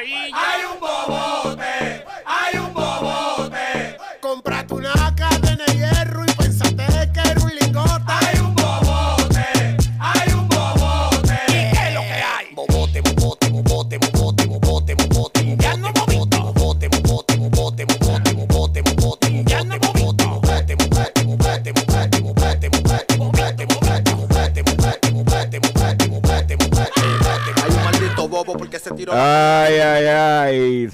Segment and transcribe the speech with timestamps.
[0.00, 0.49] amarilla.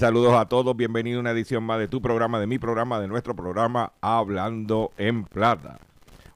[0.07, 0.73] Saludos a todos.
[0.73, 4.93] Bienvenido a una edición más de tu programa, de mi programa, de nuestro programa Hablando
[4.97, 5.79] en Plata.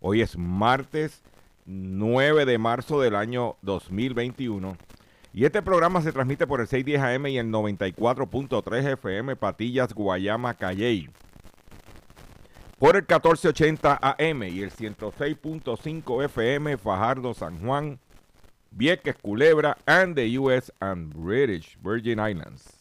[0.02, 1.24] Hoy es martes
[1.66, 4.76] 9 de marzo del año 2021.
[5.34, 10.54] Y este programa se transmite por el 610 AM y el 94.3 FM Patillas, Guayama,
[10.56, 11.10] Calley.
[12.78, 18.00] Por el 1480 AM y el 106.5 FM Fajardo, San Juan,
[18.70, 22.81] Vieques, Culebra, and the US and British Virgin Islands.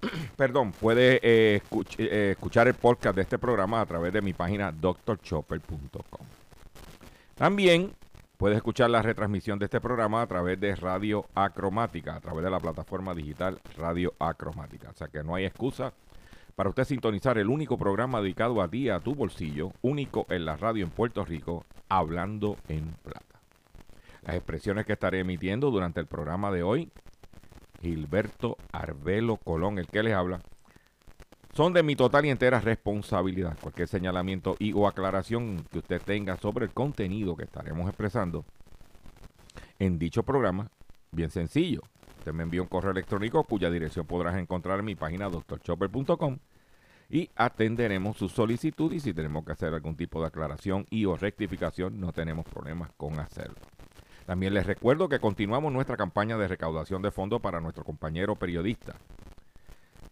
[0.36, 1.62] perdón, puedes eh,
[1.98, 6.26] eh, escuchar el podcast de este programa a través de mi página drchopper.com.
[7.34, 7.92] También
[8.36, 12.50] puedes escuchar la retransmisión de este programa a través de Radio Acromática, a través de
[12.50, 14.90] la plataforma digital Radio Acromática.
[14.90, 15.92] O sea que no hay excusa
[16.54, 20.56] para usted sintonizar el único programa dedicado a ti, a tu bolsillo, único en la
[20.56, 23.24] radio en Puerto Rico, hablando en plata.
[24.22, 26.90] Las expresiones que estaré emitiendo durante el programa de hoy
[27.80, 30.40] Gilberto Arbelo Colón, el que les habla,
[31.54, 33.58] son de mi total y entera responsabilidad.
[33.60, 38.44] Cualquier señalamiento y o aclaración que usted tenga sobre el contenido que estaremos expresando
[39.78, 40.70] en dicho programa,
[41.10, 41.82] bien sencillo.
[42.18, 46.38] Usted me envía un correo electrónico cuya dirección podrás encontrar en mi página drchopper.com
[47.10, 51.16] y atenderemos su solicitud y si tenemos que hacer algún tipo de aclaración y o
[51.16, 53.56] rectificación no tenemos problemas con hacerlo.
[54.28, 58.96] También les recuerdo que continuamos nuestra campaña de recaudación de fondos para nuestro compañero periodista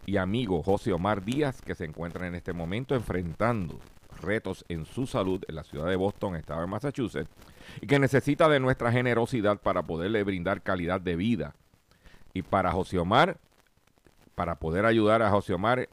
[0.06, 3.78] y amigo José Omar Díaz, que se encuentra en este momento enfrentando
[4.22, 7.28] retos en su salud en la ciudad de Boston, estado de Massachusetts,
[7.82, 11.54] y que necesita de nuestra generosidad para poderle brindar calidad de vida.
[12.32, 13.36] Y para José Omar,
[14.34, 15.90] para poder ayudar a José Omar,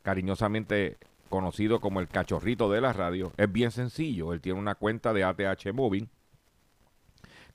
[0.00, 0.96] cariñosamente
[1.28, 4.32] conocido como el cachorrito de la radio, es bien sencillo.
[4.32, 6.08] Él tiene una cuenta de ATH móvil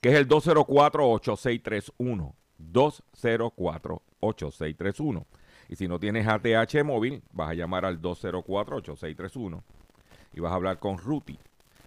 [0.01, 2.33] que es el 204-8631.
[2.59, 5.25] 204-8631.
[5.69, 9.61] Y si no tienes ATH móvil, vas a llamar al 204-8631
[10.33, 11.37] y vas a hablar con Ruti.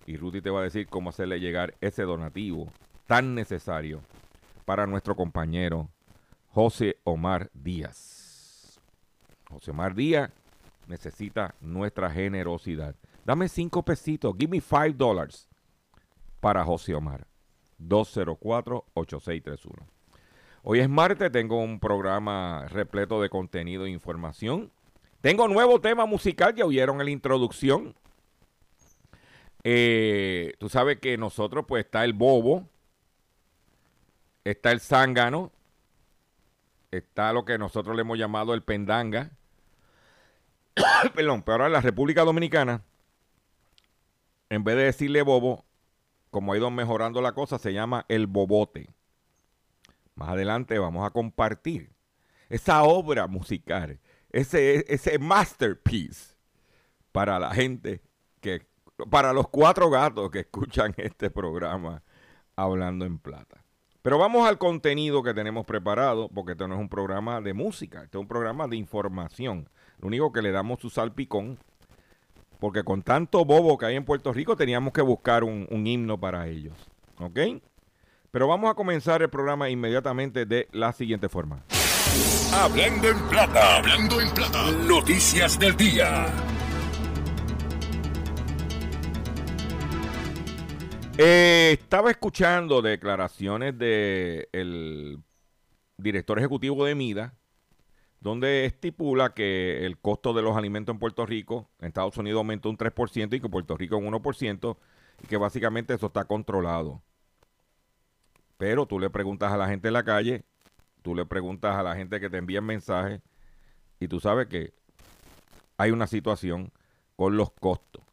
[0.07, 2.69] Y Ruti te va a decir cómo hacerle llegar ese donativo
[3.07, 4.03] tan necesario
[4.65, 5.89] para nuestro compañero
[6.51, 8.79] José Omar Díaz.
[9.49, 10.31] José Omar Díaz
[10.87, 12.95] necesita nuestra generosidad.
[13.25, 15.49] Dame cinco pesitos, give me five dollars
[16.41, 17.30] para José Omar.
[17.81, 19.87] 204-8631.
[20.63, 24.71] Hoy es martes, tengo un programa repleto de contenido e información.
[25.21, 27.97] Tengo nuevo tema musical, ya oyeron en la introducción.
[29.65, 32.69] Eh, tú sabes que nosotros, pues está el bobo,
[34.45, 35.53] está el zángano,
[36.91, 39.31] está lo que nosotros le hemos llamado el pendanga.
[41.15, 42.83] Perdón, pero ahora en la República Dominicana,
[44.49, 45.65] en vez de decirle bobo,
[46.31, 48.89] como ha ido mejorando la cosa, se llama el bobote.
[50.15, 51.93] Más adelante vamos a compartir
[52.49, 54.01] esa obra musical,
[54.31, 56.35] ese, ese masterpiece
[57.13, 58.03] para la gente
[58.41, 58.67] que,
[59.09, 62.03] para los cuatro gatos que escuchan este programa
[62.57, 63.65] hablando en plata.
[64.03, 68.03] Pero vamos al contenido que tenemos preparado, porque esto no es un programa de música,
[68.03, 69.69] esto es un programa de información.
[69.99, 71.59] Lo único que le damos su salpicón,
[72.61, 76.21] porque con tanto bobo que hay en Puerto Rico teníamos que buscar un, un himno
[76.21, 76.75] para ellos.
[77.19, 77.39] ¿Ok?
[78.31, 81.65] Pero vamos a comenzar el programa inmediatamente de la siguiente forma.
[82.53, 83.79] Hablando en plata.
[83.79, 84.71] Hablando en plata.
[84.87, 86.27] Noticias del día.
[91.19, 95.23] Eh, estaba escuchando declaraciones del
[95.99, 97.35] director ejecutivo de MIDA,
[98.21, 102.69] donde estipula que el costo de los alimentos en Puerto Rico, en Estados Unidos aumentó
[102.69, 104.77] un 3% y que Puerto Rico un 1%,
[105.23, 107.03] y que básicamente eso está controlado.
[108.59, 110.45] Pero tú le preguntas a la gente en la calle,
[111.03, 113.23] tú le preguntas a la gente que te envían mensajes,
[113.99, 114.75] y tú sabes que
[115.79, 116.73] hay una situación
[117.17, 118.05] con los costos.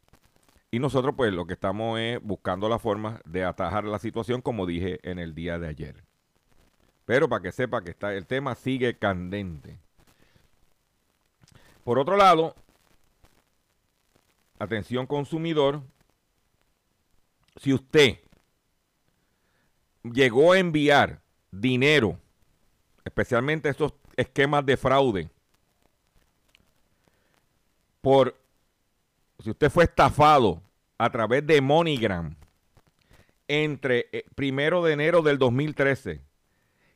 [0.71, 4.65] Y nosotros pues lo que estamos es buscando la forma de atajar la situación como
[4.65, 6.03] dije en el día de ayer.
[7.05, 9.79] Pero para que sepa que está, el tema sigue candente.
[11.87, 12.53] Por otro lado,
[14.59, 15.81] atención consumidor,
[17.61, 18.19] si usted
[20.03, 22.19] llegó a enviar dinero,
[23.05, 25.29] especialmente estos esquemas de fraude,
[28.01, 28.37] por
[29.39, 30.61] si usted fue estafado
[30.97, 32.35] a través de MoneyGram
[33.47, 36.19] entre eh, primero de enero del 2013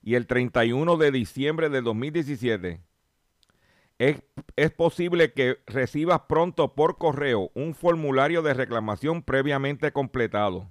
[0.03, 2.81] y el 31 de diciembre del 2017,
[4.01, 10.67] es, posible que recibas pronto por correo un formulario de reclamación previamente completado.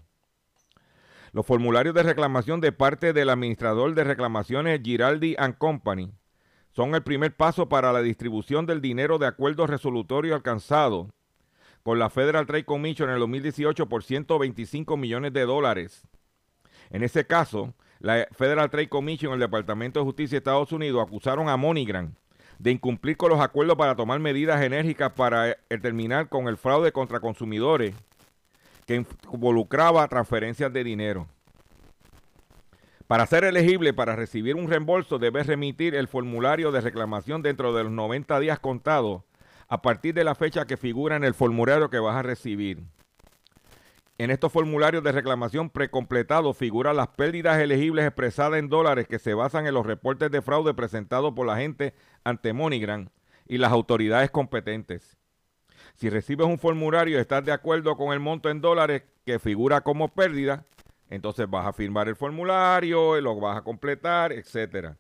[1.33, 6.13] Los formularios de reclamación de parte del administrador de reclamaciones Giraldi Company
[6.73, 11.11] son el primer paso para la distribución del dinero de acuerdo resolutorio alcanzado
[11.85, 16.03] con la Federal Trade Commission en el 2018 por 125 millones de dólares.
[16.91, 21.07] En ese caso, la Federal Trade Commission y el Departamento de Justicia de Estados Unidos
[21.07, 22.15] acusaron a MoneyGram
[22.61, 27.19] de incumplir con los acuerdos para tomar medidas enérgicas para terminar con el fraude contra
[27.19, 27.95] consumidores
[28.87, 29.03] que
[29.33, 31.27] involucraba transferencias de dinero.
[33.07, 37.85] Para ser elegible para recibir un reembolso, debe remitir el formulario de reclamación dentro de
[37.85, 39.23] los 90 días contados
[39.67, 42.83] a partir de la fecha que figura en el formulario que vas a recibir.
[44.21, 49.33] En estos formularios de reclamación precompletados figuran las pérdidas elegibles expresadas en dólares que se
[49.33, 53.09] basan en los reportes de fraude presentados por la gente ante MoneyGram
[53.49, 55.17] y las autoridades competentes.
[55.95, 59.81] Si recibes un formulario y estás de acuerdo con el monto en dólares que figura
[59.81, 60.67] como pérdida,
[61.09, 64.99] entonces vas a firmar el formulario, lo vas a completar, etcétera.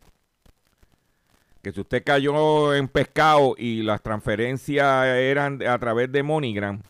[1.64, 6.82] que si usted cayó en pescado y las transferencias eran a través de MoneyGram,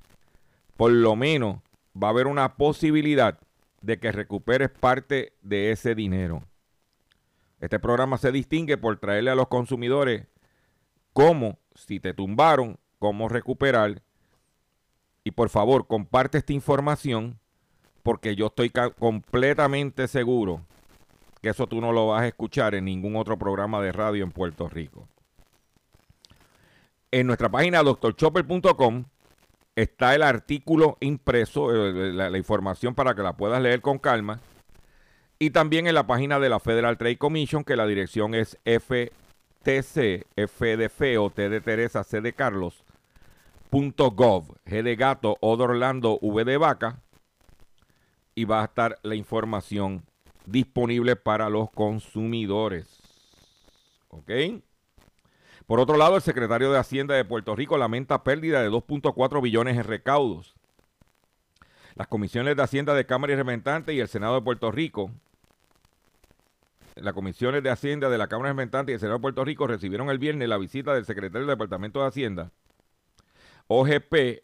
[0.77, 1.61] por lo menos
[1.97, 3.39] va a haber una posibilidad
[3.81, 6.43] de que recuperes parte de ese dinero.
[7.61, 10.27] Este programa se distingue por traerle a los consumidores
[11.13, 14.03] cómo, si te tumbaron, cómo recuperar
[15.23, 17.39] y por favor, comparte esta información
[18.03, 20.67] porque yo estoy completamente seguro
[21.45, 24.31] que eso tú no lo vas a escuchar en ningún otro programa de radio en
[24.31, 25.07] Puerto Rico.
[27.11, 29.05] En nuestra página doctorchopper.com
[29.77, 34.41] está el artículo impreso, eh, la, la, información para que la puedas leer con calma.
[35.39, 40.27] Y también en la página de la Federal Trade Commission, que la dirección es FTC,
[40.37, 42.85] F de T de Teresa, C de Carlos,
[43.71, 47.03] .gov, G de gato, O de Orlando, V de vaca,
[48.35, 50.05] y va a estar la información
[50.47, 52.87] disponible para los consumidores.
[54.09, 54.31] ¿Ok?
[55.67, 59.77] Por otro lado, el secretario de Hacienda de Puerto Rico lamenta pérdida de 2.4 billones
[59.77, 60.55] en recaudos.
[61.95, 65.11] Las comisiones de Hacienda de Cámara y Reventantes y el Senado de Puerto Rico,
[66.97, 69.67] las comisiones de Hacienda de la Cámara de Reventantes y el Senado de Puerto Rico
[69.67, 72.51] recibieron el viernes la visita del secretario del Departamento de Hacienda,
[73.69, 74.43] OGP,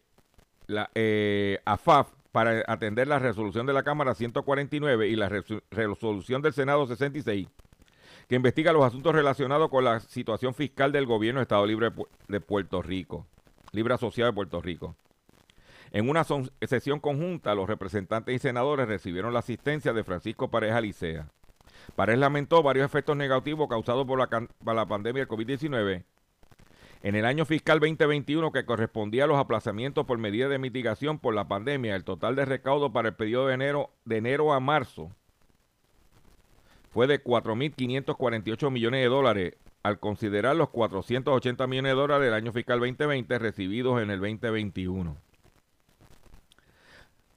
[0.67, 5.29] la, eh, AFAF, para atender la resolución de la Cámara 149 y la
[5.69, 7.47] resolución del Senado 66,
[8.27, 11.91] que investiga los asuntos relacionados con la situación fiscal del gobierno de Estado Libre
[12.27, 13.27] de Puerto Rico,
[13.73, 14.95] Libre Asociado de Puerto Rico.
[15.91, 21.27] En una sesión conjunta, los representantes y senadores recibieron la asistencia de Francisco Pareja Licea.
[21.97, 26.05] Pareja lamentó varios efectos negativos causados por la, por la pandemia del COVID-19
[27.03, 31.33] En el año fiscal 2021, que correspondía a los aplazamientos por medida de mitigación por
[31.33, 35.09] la pandemia, el total de recaudo para el periodo de enero, de enero a marzo
[36.91, 42.51] fue de 4.548 millones de dólares, al considerar los 480 millones de dólares del año
[42.51, 45.17] fiscal 2020 recibidos en el 2021.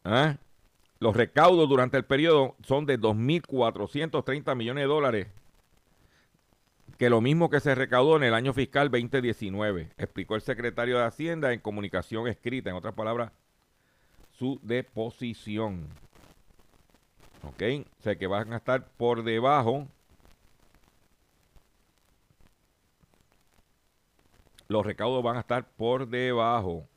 [0.04, 0.36] ¿Ah?
[0.98, 5.28] Los recaudos durante el periodo son de 2.430 millones de dólares,
[6.98, 11.04] que lo mismo que se recaudó en el año fiscal 2019, explicó el secretario de
[11.04, 13.32] Hacienda en comunicación escrita, en otras palabras,
[14.30, 15.88] su deposición.
[17.42, 17.62] ¿Ok?
[17.98, 19.86] O sea que van a estar por debajo.
[24.68, 26.88] Los recaudos van a estar por debajo.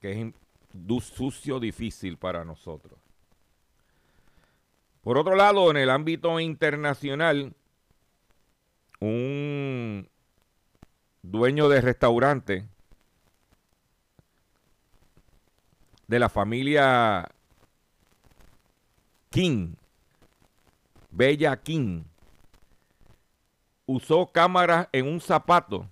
[0.00, 2.98] Que es sucio difícil para nosotros.
[5.02, 7.54] Por otro lado, en el ámbito internacional,
[9.00, 10.08] un
[11.22, 12.68] dueño de restaurante
[16.06, 17.28] de la familia
[19.30, 19.74] King,
[21.10, 22.04] Bella King,
[23.86, 25.88] usó cámaras en un zapato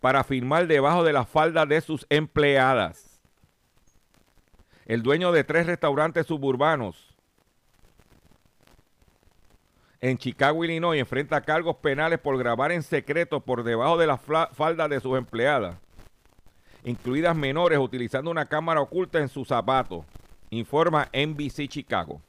[0.00, 3.20] para filmar debajo de la falda de sus empleadas.
[4.86, 7.13] El dueño de tres restaurantes suburbanos
[10.10, 14.86] en Chicago, Illinois, enfrenta cargos penales por grabar en secreto por debajo de la falda
[14.86, 15.76] de sus empleadas,
[16.84, 20.04] incluidas menores, utilizando una cámara oculta en su zapato,
[20.50, 22.20] informa NBC Chicago.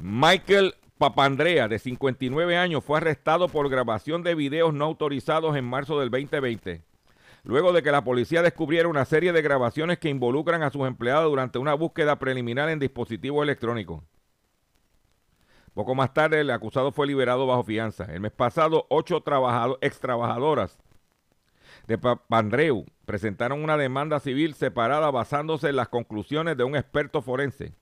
[0.00, 5.98] Michael Papandrea, de 59 años, fue arrestado por grabación de videos no autorizados en marzo
[5.98, 6.84] del 2020
[7.42, 11.30] luego de que la policía descubriera una serie de grabaciones que involucran a sus empleados
[11.30, 14.02] durante una búsqueda preliminar en dispositivos electrónicos.
[15.76, 18.04] Poco más tarde, el acusado fue liberado bajo fianza.
[18.04, 19.22] El mes pasado, ocho
[19.82, 20.78] ex trabajadoras
[21.86, 27.74] de Pandreu presentaron una demanda civil separada basándose en las conclusiones de un experto forense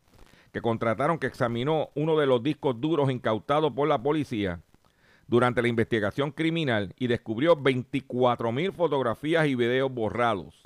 [0.53, 4.61] que contrataron que examinó uno de los discos duros incautados por la policía
[5.29, 10.65] durante la investigación criminal y descubrió 24 mil fotografías y videos borrados.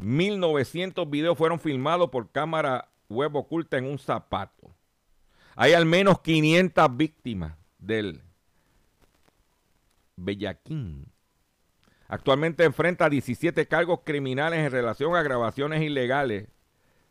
[0.00, 4.74] 1.900 videos fueron filmados por cámara web oculta en un zapato.
[5.56, 8.22] Hay al menos 500 víctimas del
[10.16, 11.10] Bellaquín.
[12.06, 16.48] Actualmente enfrenta 17 cargos criminales en relación a grabaciones ilegales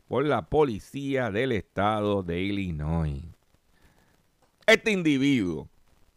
[0.07, 3.37] por la policía del estado de Illinois
[4.67, 5.67] este individuo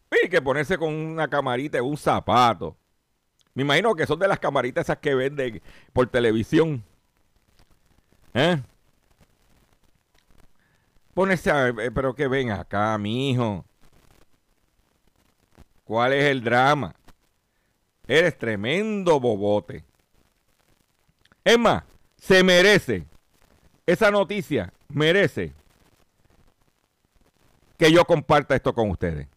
[0.09, 2.77] tiene que ponerse con una camarita y un zapato.
[3.53, 5.61] Me imagino que son de las camaritas esas que venden
[5.93, 6.83] por televisión.
[8.33, 8.61] ¿Eh?
[11.13, 13.65] Ponerse a ver, pero que ven acá, mi hijo.
[15.83, 16.95] ¿Cuál es el drama?
[18.07, 19.83] Eres tremendo bobote.
[21.43, 21.83] Es más,
[22.17, 23.05] se merece.
[23.85, 25.53] Esa noticia merece
[27.77, 29.27] que yo comparta esto con ustedes.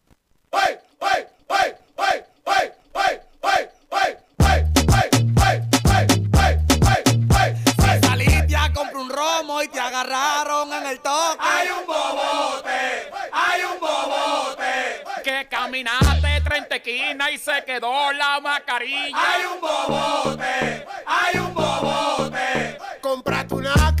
[7.77, 11.37] Si saliste a comprar un romo y te agarraron en el toque.
[11.39, 15.23] Hay un bobote, hay un bobote.
[15.23, 19.17] Que caminaste 30 esquinas y se quedó la mascarilla.
[19.17, 22.77] Hay un bobote, hay un bobote.
[23.01, 23.94] Compraste una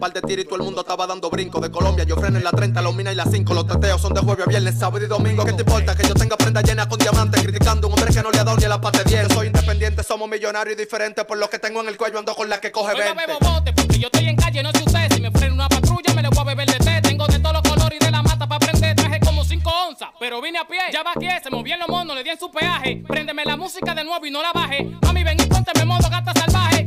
[0.00, 1.60] par de tiros y todo el mundo estaba dando brinco.
[1.60, 3.54] De Colombia yo freno en la 30, los mina y las 5.
[3.54, 5.44] Los teteos son de jueves a viernes, sábado y domingo.
[5.44, 7.42] ¿Qué te importa que yo tenga prenda llena con diamantes?
[7.42, 9.28] Criticando a un hombre que no le ha dado ni a la parte 10.
[9.28, 11.24] Yo soy independiente, somos millonarios y diferentes.
[11.24, 13.26] Por lo que tengo en el cuello ando con la que coge Oiga, 20.
[13.26, 15.12] bebo bote, porque yo estoy en calle, no sé usted.
[15.14, 17.00] Si me frena una patrulla, me le voy a beber de té.
[17.02, 18.96] Tengo de todos los colores y de la mata para prender.
[18.96, 20.80] Traje como 5 onzas, pero vine a pie.
[20.92, 23.02] Ya va se movían los monos, le di en su peaje.
[23.06, 24.88] Préndeme la música de nuevo y no la baje.
[25.02, 26.79] Mami, ven y pónteme modo gata salvaje.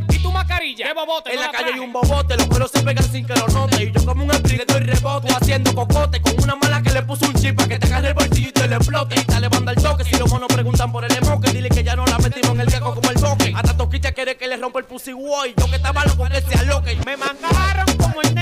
[0.53, 3.47] Mascarilla, En no la calle hay un bobote, los pelos se pegan sin que lo
[3.47, 3.83] note.
[3.83, 6.91] Y yo como un actriz le doy rebote, Tú haciendo cocote con una mala que
[6.91, 9.15] le puso un chip para que te agarre el bolsillo y te le explote.
[9.19, 11.95] Y dale banda al choque, si los monos preguntan por el emoque, dile que ya
[11.95, 13.53] no la metimos en el gecko como el boque.
[13.55, 15.53] Hasta Toquilla quiere que le rompa el pussy boy.
[15.57, 16.97] Yo que estaba loco que se aloque.
[17.05, 18.35] Me mangaron como el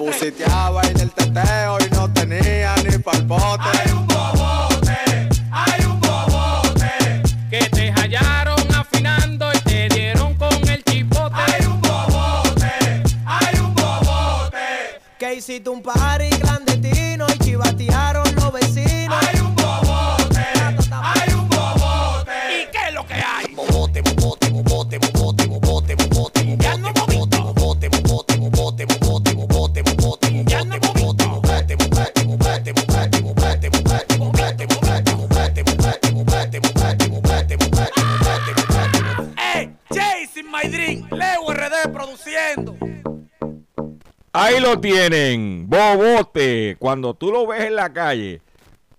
[0.00, 3.89] pusiteaba en el teteo y no tenía ni palpote.
[44.60, 46.76] Lo tienen, bobote.
[46.78, 48.42] Cuando tú lo ves en la calle,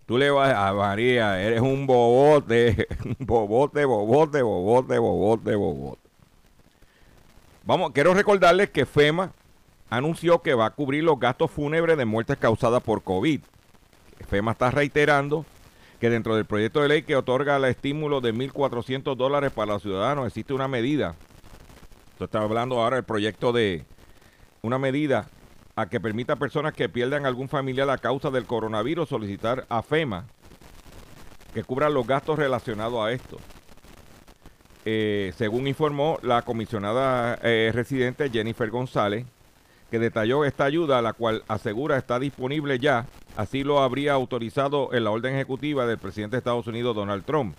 [0.08, 2.88] tú le vas a María, eres un bobote,
[3.20, 6.02] bobote, bobote, bobote, bobote, bobote.
[7.64, 9.34] Vamos, quiero recordarles que FEMA
[9.92, 13.42] anunció que va a cubrir los gastos fúnebres de muertes causadas por COVID.
[14.28, 15.46] FEMA está reiterando
[16.00, 19.84] que dentro del proyecto de ley que otorga el estímulo de 1.400 dólares para los
[19.84, 21.14] ciudadanos existe una medida.
[22.14, 23.86] Esto está hablando ahora del proyecto de
[24.64, 25.30] una medida
[25.82, 29.82] a que permita a personas que pierdan algún familiar a causa del coronavirus solicitar a
[29.82, 30.26] FEMA
[31.54, 33.38] que cubra los gastos relacionados a esto.
[34.86, 39.26] Eh, según informó la comisionada eh, residente Jennifer González,
[39.90, 45.04] que detalló esta ayuda, la cual asegura está disponible ya, así lo habría autorizado en
[45.04, 47.56] la orden ejecutiva del presidente de Estados Unidos, Donald Trump.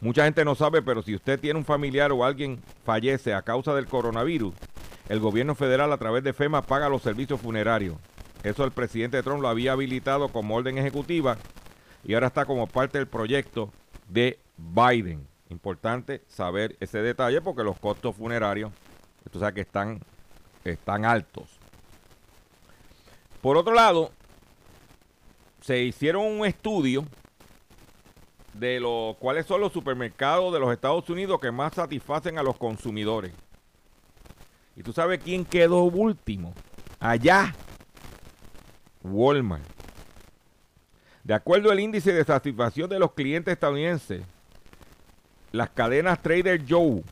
[0.00, 3.74] Mucha gente no sabe, pero si usted tiene un familiar o alguien fallece a causa
[3.74, 4.52] del coronavirus,
[5.08, 7.96] el gobierno federal a través de FEMA paga los servicios funerarios.
[8.42, 11.38] Eso el presidente Trump lo había habilitado como orden ejecutiva
[12.04, 13.70] y ahora está como parte del proyecto
[14.08, 15.26] de Biden.
[15.50, 18.72] Importante saber ese detalle porque los costos funerarios,
[19.30, 20.00] tú sabes que están,
[20.64, 21.58] están altos.
[23.40, 24.10] Por otro lado,
[25.60, 27.04] se hicieron un estudio
[28.54, 32.56] de los cuáles son los supermercados de los Estados Unidos que más satisfacen a los
[32.56, 33.32] consumidores.
[34.76, 36.54] ¿Y tú sabes quién quedó último?
[37.00, 37.54] Allá.
[39.02, 39.64] Walmart.
[41.22, 44.22] De acuerdo al índice de satisfacción de los clientes estadounidenses,
[45.52, 47.02] las cadenas Trader Joe,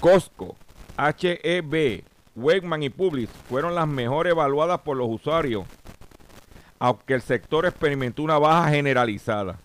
[0.00, 0.56] Costco,
[0.96, 2.02] HEB,
[2.34, 5.66] Wegman y Publix fueron las mejor evaluadas por los usuarios,
[6.78, 9.58] aunque el sector experimentó una baja generalizada.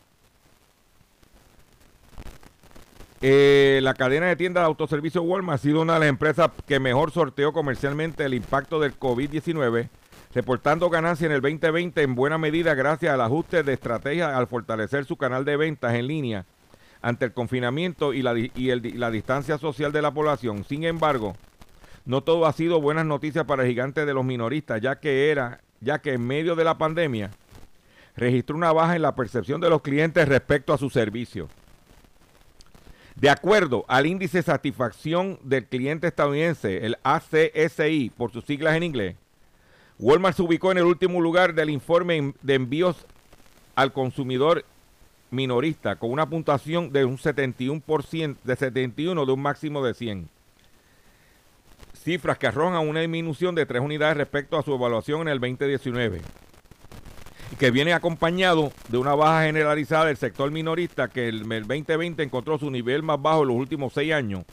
[3.26, 6.82] Eh, la cadena de tiendas de autoservicio Walmart ha sido una de las empresas que
[6.82, 9.88] mejor sorteó comercialmente el impacto del COVID-19,
[10.36, 15.06] reportando ganancias en el 2020 en buena medida gracias al ajuste de estrategia al fortalecer
[15.06, 16.46] su canal de ventas en línea
[17.02, 20.66] ante el confinamiento y la, la distancia social de la población.
[20.66, 21.38] Sin embargo,
[22.04, 25.62] no todo ha sido buenas noticias para el gigante de los minoristas, ya que era,
[25.80, 27.32] ya que en medio de la pandemia
[28.18, 31.48] registró una baja en la percepción de los clientes respecto a su servicio.
[33.24, 38.84] De acuerdo al índice de satisfacción del cliente estadounidense, el ACSI, por sus siglas en
[38.84, 39.16] inglés,
[39.98, 43.06] Walmart se ubicó en el último lugar del informe de envíos
[43.76, 44.66] al consumidor
[45.32, 50.28] minorista, con una puntuación de un 71%, de 71 de un máximo de 100.
[51.94, 56.18] Cifras que arrojan una disminución de tres unidades respecto a su evaluación en el 2019
[56.18, 56.43] y
[57.56, 62.58] que viene acompañado de una baja generalizada del sector minorista que el, el 2020 encontró
[62.58, 64.46] su nivel más bajo en los últimos seis años,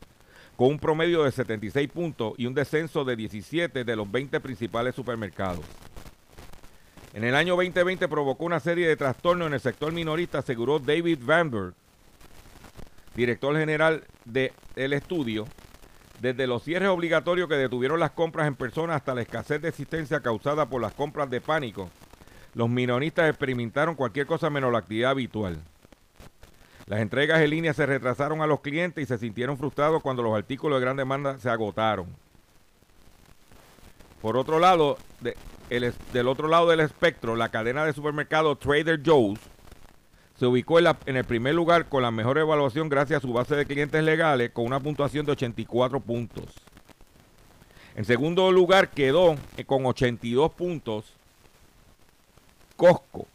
[0.57, 4.95] con un promedio de 76 puntos y un descenso de 17 de los 20 principales
[4.95, 5.65] supermercados.
[7.13, 11.19] En el año 2020 provocó una serie de trastornos en el sector minorista, aseguró David
[11.23, 11.75] Vanberg,
[13.17, 15.47] director general del estudio.
[16.21, 20.21] Desde los cierres obligatorios que detuvieron las compras en persona hasta la escasez de existencia
[20.21, 21.91] causada por las compras de pánico,
[22.55, 25.59] los minoristas experimentaron cualquier cosa menos la actividad habitual.
[26.87, 30.37] Las entregas en línea se retrasaron a los clientes y se sintieron frustrados cuando los
[30.37, 32.07] artículos de gran demanda se agotaron.
[34.21, 34.99] Por otro lado,
[35.69, 39.39] del otro lado del espectro, la cadena de supermercados Trader Joe's
[40.37, 43.55] se ubicó en, en el primer lugar con la mejor evaluación gracias a su base
[43.55, 46.47] de clientes legales con una puntuación de 84 puntos.
[47.95, 51.20] En segundo lugar quedó eh, con 82 puntos
[52.81, 53.27] Costco,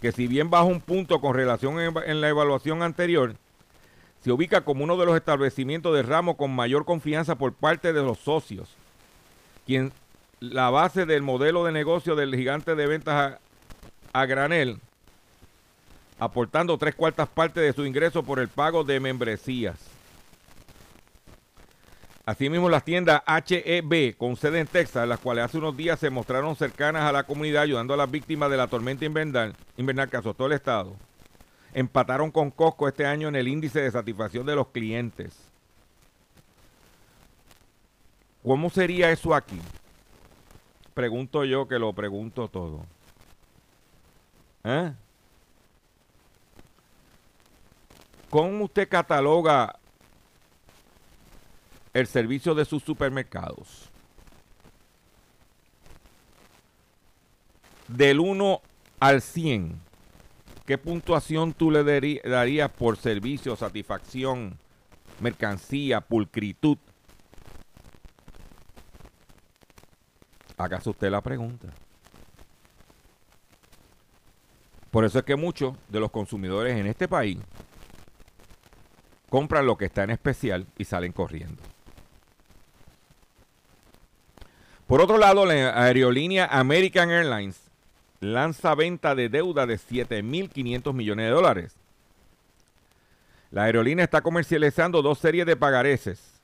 [0.00, 3.34] que si bien baja un punto con relación en, la evaluación anterior,
[4.24, 8.02] se ubica como uno de los establecimientos de ramo con mayor confianza por parte de
[8.02, 8.70] los socios,
[9.66, 9.92] quien
[10.40, 13.38] la base del modelo de negocio del gigante de ventas
[14.14, 14.78] a, a granel,
[16.18, 19.97] aportando tres cuartas partes de su ingreso por el pago de membresías.
[22.28, 26.54] Asimismo, las tiendas HEB con sede en Texas, las cuales hace unos días se mostraron
[26.56, 30.44] cercanas a la comunidad ayudando a las víctimas de la tormenta invernal, invernal que azotó
[30.44, 30.94] el estado,
[31.72, 35.38] empataron con Costco este año en el índice de satisfacción de los clientes.
[38.42, 39.58] ¿Cómo sería eso aquí?
[40.92, 42.84] Pregunto yo que lo pregunto todo.
[44.64, 44.92] ¿Eh?
[48.28, 49.78] ¿Cómo usted cataloga
[51.94, 53.90] el servicio de sus supermercados?
[57.88, 58.60] Del 1
[59.00, 59.80] al 100,
[60.66, 64.58] ¿qué puntuación tú le darí- darías por servicio, satisfacción,
[65.20, 66.76] mercancía, pulcritud?
[70.58, 71.68] Hágase usted la pregunta.
[74.90, 77.38] Por eso es que muchos de los consumidores en este país
[79.30, 81.62] compran lo que está en especial y salen corriendo.
[84.88, 87.60] Por otro lado, la aerolínea American Airlines
[88.20, 91.76] lanza venta de deuda de 7.500 millones de dólares.
[93.50, 96.40] La aerolínea está comercializando dos series de pagareces,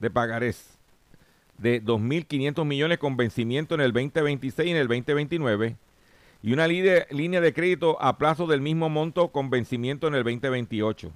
[0.00, 0.78] de pagarés
[1.56, 5.76] de 2.500 millones con vencimiento en el 2026 y en el 2029
[6.42, 11.10] y una línea de crédito a plazo del mismo monto con vencimiento en el 2028.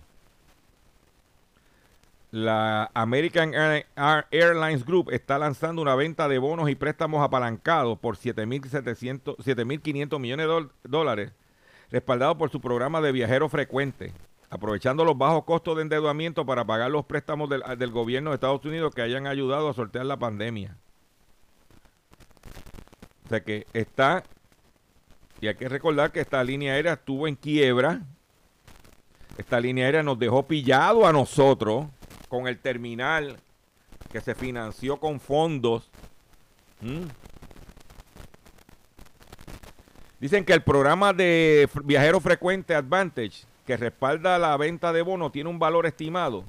[2.36, 7.98] La American Air- Air- Airlines Group está lanzando una venta de bonos y préstamos apalancados
[7.98, 11.32] por 7.700 7.500 millones de dólares,
[11.90, 14.12] respaldado por su programa de viajeros frecuentes,
[14.50, 18.62] aprovechando los bajos costos de endeudamiento para pagar los préstamos del, del gobierno de Estados
[18.66, 20.76] Unidos que hayan ayudado a sortear la pandemia.
[23.24, 24.24] O sea que está,
[25.40, 28.02] y hay que recordar que esta línea aérea estuvo en quiebra.
[29.38, 31.86] Esta línea aérea nos dejó pillado a nosotros
[32.28, 33.38] con el terminal
[34.10, 35.90] que se financió con fondos.
[40.20, 45.50] Dicen que el programa de viajero frecuente Advantage, que respalda la venta de bonos, tiene
[45.50, 46.44] un valor estimado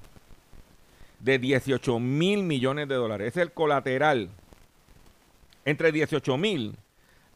[1.20, 3.30] de 18 mil millones de dólares.
[3.30, 4.30] Es el colateral
[5.66, 6.78] entre 18 mil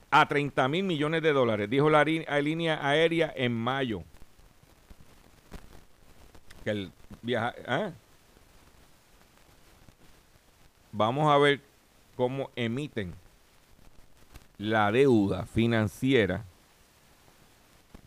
[0.10, 4.04] a 30 mil millones de dólares, dijo la línea aérea en mayo.
[6.64, 7.92] Que el viaja, ¿ah?
[10.92, 11.62] Vamos a ver
[12.16, 13.14] cómo emiten
[14.58, 16.44] la deuda financiera,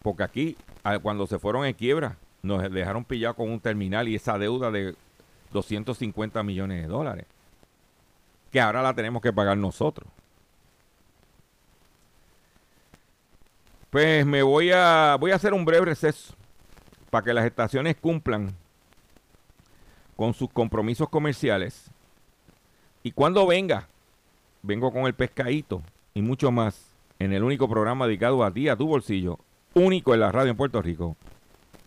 [0.03, 0.57] porque aquí,
[1.03, 4.95] cuando se fueron en quiebra, nos dejaron pillado con un terminal y esa deuda de
[5.53, 7.27] 250 millones de dólares,
[8.53, 10.09] que ahora la tenemos que pagar nosotros.
[13.91, 16.35] Pues me voy a voy a hacer un breve receso
[17.11, 18.55] para que las estaciones cumplan
[20.17, 21.91] con sus compromisos comerciales.
[23.07, 23.87] Y cuando venga,
[24.63, 25.83] vengo con el pescadito
[26.15, 26.75] y mucho más
[27.19, 29.39] en el único programa dedicado a ti, a tu bolsillo,
[29.75, 31.15] único en la radio en Puerto Rico,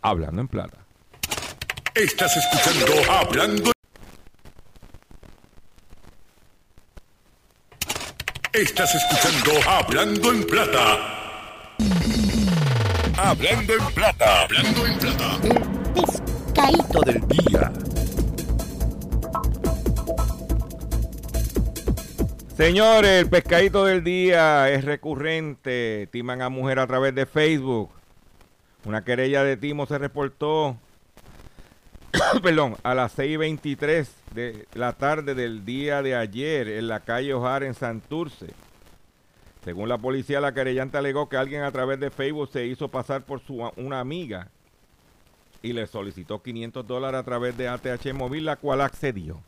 [0.03, 0.77] Hablando en Plata.
[1.95, 3.71] Estás escuchando Hablando.
[8.53, 11.73] Estás escuchando Hablando en Plata.
[13.17, 14.43] Hablando en Plata.
[14.43, 15.39] Hablando en Plata.
[15.95, 17.73] Pescadito del Día.
[22.57, 26.09] Señores, el pescadito del día es recurrente.
[26.11, 27.91] Timan a mujer a través de Facebook.
[28.83, 30.75] Una querella de timo se reportó,
[32.83, 37.75] a las 6.23 de la tarde del día de ayer en la calle Ojar en
[37.75, 38.47] Santurce.
[39.63, 43.21] Según la policía, la querellante alegó que alguien a través de Facebook se hizo pasar
[43.21, 44.49] por su, una amiga
[45.61, 49.43] y le solicitó 500 dólares a través de ATH Móvil, la cual accedió.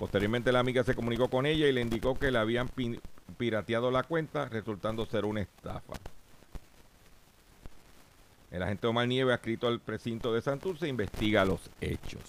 [0.00, 2.98] Posteriormente la amiga se comunicó con ella y le indicó que le habían pi-
[3.36, 5.92] pirateado la cuenta, resultando ser una estafa.
[8.50, 12.22] El agente Omar Nieve, escrito al precinto de Santurce, investiga los hechos.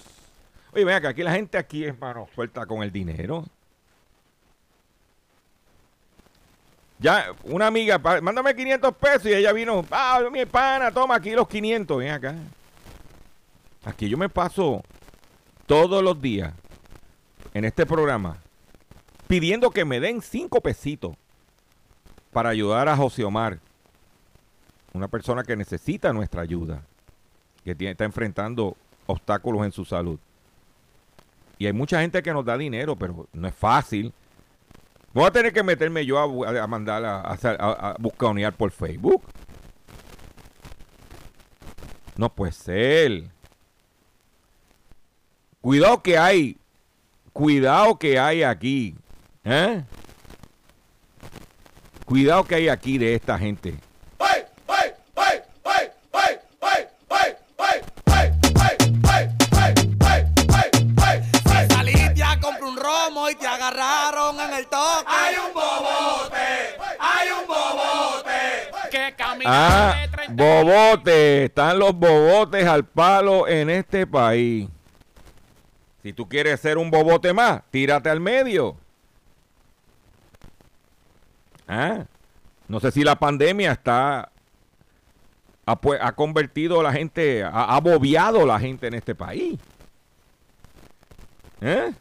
[0.74, 3.46] Oye, ven acá, aquí la gente aquí es mano suelta con el dinero.
[7.00, 11.48] Ya, una amiga, mándame 500 pesos y ella vino, ah, mi pana, toma aquí los
[11.48, 12.36] 500, ven acá.
[13.86, 14.84] Aquí yo me paso
[15.66, 16.54] todos los días
[17.54, 18.38] en este programa
[19.28, 21.16] pidiendo que me den 5 pesitos
[22.32, 23.60] para ayudar a José Omar,
[24.94, 26.82] una persona que necesita nuestra ayuda,
[27.64, 28.76] que tiene- está enfrentando
[29.08, 30.20] obstáculos en su salud.
[31.58, 34.14] Y hay mucha gente que nos da dinero, pero no es fácil.
[35.14, 39.22] Voy a tener que meterme yo a, mandar a, a, por Facebook.
[42.18, 43.30] No puede ser.
[45.62, 46.58] Cuidado que hay.
[47.34, 48.96] Cuidado que hay aquí.
[49.44, 49.84] ¿Eh?
[52.06, 53.76] Cuidado que hay aquí de esta gente.
[60.32, 65.06] Si saliste a comprar un romo y te agarraron en el toque.
[65.08, 68.90] Hay un bobote, hay un bobote.
[68.92, 69.52] Que camina
[69.92, 71.46] Ah, de 30 bobote.
[71.46, 74.68] Están los bobotes al palo en este país.
[76.04, 78.76] Si tú quieres ser un bobote más, tírate al medio.
[81.68, 82.06] Ah,
[82.68, 84.32] no sé si la pandemia está.
[85.66, 89.60] Ha, ha convertido a la gente, ha, ha bobeado a la gente en este país.
[91.62, 91.94] ¿Eh?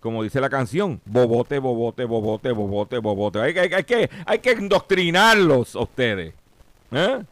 [0.00, 3.40] Como dice la canción, bobote, bobote, bobote, bobote, bobote.
[3.40, 6.34] Hay, hay, hay que, hay que indoctrinarlos a ustedes.
[6.92, 7.24] ¿Eh?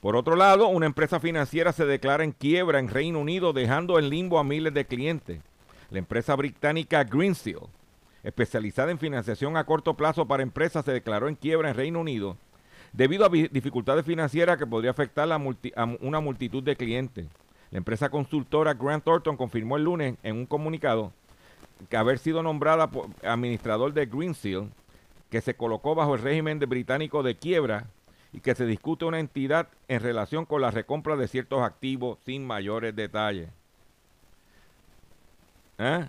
[0.00, 4.08] Por otro lado, una empresa financiera se declara en quiebra en Reino Unido, dejando en
[4.08, 5.40] limbo a miles de clientes.
[5.90, 7.58] La empresa británica Greensill,
[8.22, 12.36] especializada en financiación a corto plazo para empresas, se declaró en quiebra en Reino Unido
[12.92, 17.26] debido a dificultades financieras que podría afectar a una multitud de clientes.
[17.70, 21.12] La empresa consultora Grant Thornton confirmó el lunes en un comunicado
[21.88, 22.90] que haber sido nombrada
[23.22, 24.70] administrador de Greensill,
[25.30, 27.86] que se colocó bajo el régimen británico de quiebra
[28.32, 32.46] y que se discute una entidad en relación con la recompra de ciertos activos sin
[32.46, 33.48] mayores detalles.
[35.78, 36.08] ¿Eh?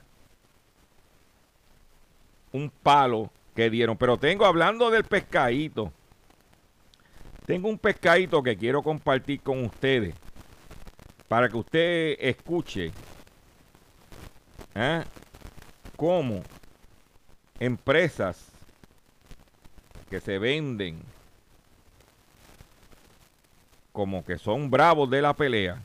[2.51, 3.97] Un palo que dieron.
[3.97, 5.91] Pero tengo, hablando del pescadito,
[7.45, 10.13] tengo un pescadito que quiero compartir con ustedes
[11.27, 12.91] para que usted escuche
[14.75, 15.03] ¿eh?
[15.95, 16.43] cómo
[17.59, 18.51] empresas
[20.09, 20.99] que se venden
[23.91, 25.81] como que son bravos de la pelea.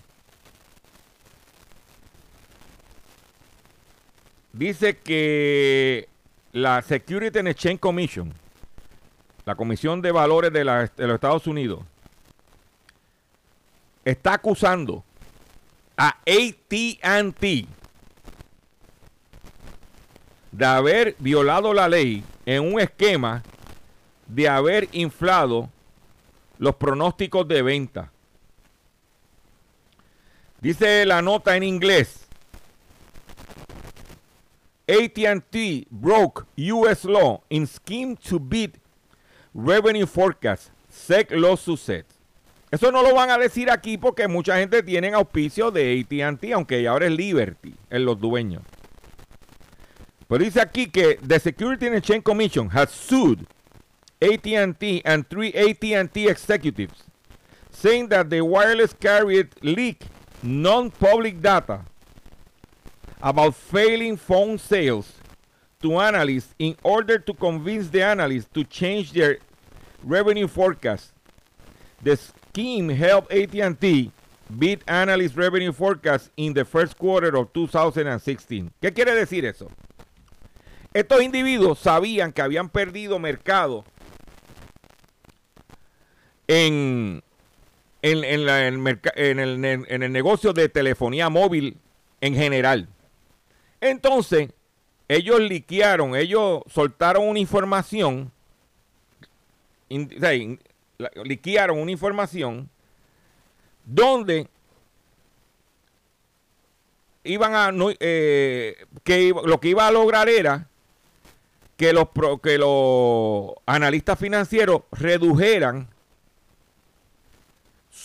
[4.52, 6.08] Dice que
[6.52, 8.32] la Security and Exchange Commission,
[9.44, 11.80] la Comisión de Valores de, de los Estados Unidos,
[14.04, 15.04] está acusando
[15.96, 17.66] a ATT
[20.52, 23.42] de haber violado la ley en un esquema
[24.26, 25.68] de haber inflado
[26.58, 28.12] los pronósticos de venta.
[30.60, 32.26] Dice la nota en inglés.
[34.88, 38.76] AT&T broke US law in scheme to beat
[39.52, 40.70] revenue forecast.
[40.88, 41.30] SEC
[41.76, 42.04] said.
[42.70, 46.86] Eso no lo van a decir aquí porque mucha gente tiene auspicio de AT&T, aunque
[46.88, 48.62] ahora es Liberty, en los dueños.
[50.28, 53.46] Pero dice aquí que the Security and Exchange Commission has sued
[54.20, 57.04] AT&T and three AT&T executives,
[57.70, 60.06] saying that the wireless carrier leaked
[60.42, 61.80] non-public data
[63.20, 65.12] about failing phone sales
[65.82, 69.38] to analysts in order to convince the analysts to change their
[70.02, 71.12] revenue forecast.
[72.02, 74.12] The scheme helped AT&T
[74.58, 78.70] beat analyst revenue forecast in the first quarter of 2016.
[78.80, 79.70] ¿Qué quiere decir eso?
[80.94, 83.84] Estos individuos sabían que habían perdido mercado
[86.48, 87.22] en,
[88.02, 91.76] en, en la- en el, en el negocio de telefonía móvil
[92.20, 92.88] en general.
[93.80, 94.50] Entonces,
[95.08, 98.32] ellos liquearon, ellos soltaron una información,
[99.88, 100.60] in- o sea, in-
[100.98, 102.68] la- liquearon una información
[103.84, 104.48] donde
[107.24, 110.68] iban a no, eh, que lo que iba a lograr era
[111.76, 112.08] que los
[112.42, 115.88] que los analistas financieros redujeran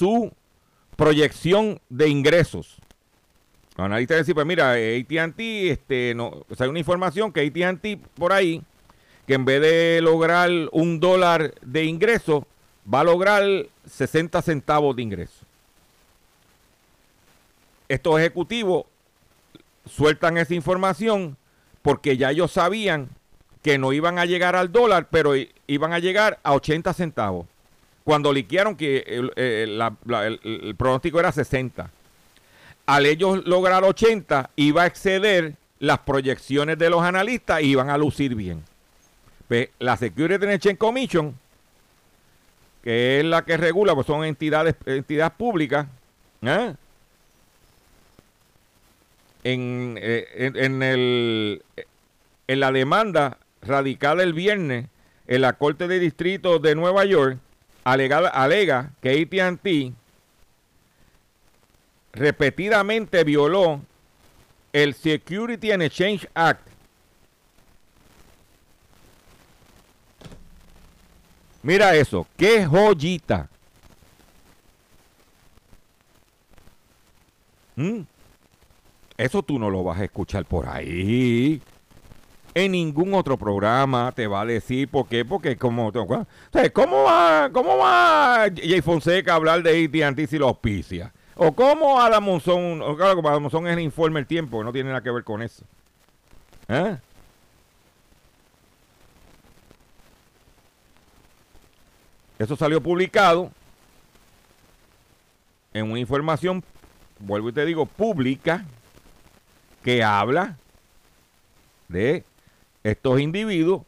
[0.02, 0.32] su
[0.96, 2.78] proyección de ingresos.
[3.78, 8.00] Los analistas decían, pues mira, eh, AT&T, este, no, o hay una información que AT&T
[8.16, 8.64] por ahí,
[9.28, 12.48] que en vez de lograr un dólar de ingreso,
[12.92, 13.44] va a lograr
[13.88, 15.46] 60 centavos de ingreso.
[17.88, 18.86] Estos ejecutivos
[19.88, 21.38] sueltan esa información
[21.84, 23.10] porque ya ellos sabían
[23.62, 25.34] que no iban a llegar al dólar, pero
[25.68, 27.51] iban a llegar a 80 centavos.
[28.04, 29.04] Cuando liquearon que
[29.36, 31.90] el, pronóstico era 60.
[32.86, 37.98] Al ellos lograr 80, iba a exceder las proyecciones de los analistas y iban a
[37.98, 38.64] lucir bien.
[39.48, 41.36] Pues, la Security Exchange Commission,
[42.84, 44.76] que es la que regula, pues son entidades,
[45.38, 45.88] públicas,
[46.42, 46.74] ¿eh?
[49.44, 51.60] en, eh,
[52.48, 54.88] en la demanda radicada el viernes
[55.28, 57.38] en la Corte de Distrito de Nueva York,
[57.84, 59.94] alega que AT&T
[62.14, 63.82] repetidamente violó
[64.74, 66.68] el Security and Exchange Act.
[71.64, 73.50] Mira eso, qué joyita.
[77.76, 78.02] ¿Mm?
[79.18, 81.62] Eso tú no lo vas a escuchar por ahí.
[82.54, 87.04] En ningún otro programa te va a decir por qué, porque como, o sea, ¿cómo
[87.04, 91.14] va, cómo va Jay Fonseca a hablar de AT&T si lo auspicia?
[91.36, 94.66] O cómo Adam Monzón, o claro, como Adam Monzón es el informe el tiempo, que
[94.66, 95.64] no tiene nada que ver con eso.
[96.68, 96.98] ¿Eh?
[102.38, 103.52] Eso salió publicado
[105.74, 106.64] en una información,
[107.20, 108.66] vuelvo y te digo, pública,
[109.84, 110.58] que habla
[111.88, 112.26] de
[112.84, 113.84] estos individuos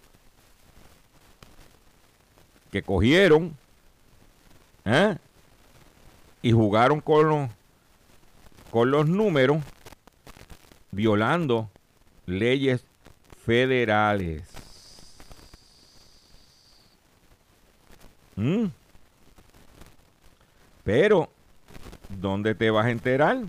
[2.72, 3.56] que cogieron
[4.86, 5.18] ¿eh?
[6.42, 7.50] y jugaron con
[8.72, 9.62] los, números,
[10.92, 11.70] violando
[12.26, 12.84] leyes
[13.46, 14.50] federales.
[18.36, 18.66] ¿Mm?
[20.84, 21.30] Pero,
[22.10, 23.44] ¿dónde te vas a enterar?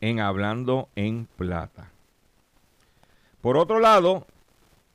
[0.00, 1.90] En Hablando en Plata.
[3.46, 4.26] Por otro lado,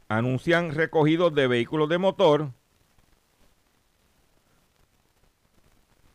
[0.10, 2.50] anuncian recogidos de vehículos de motor.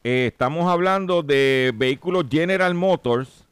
[0.05, 3.47] Eh, estamos hablando de vehículos General Motors